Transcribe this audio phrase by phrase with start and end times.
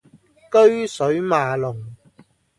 [0.49, 1.95] 車水馬龍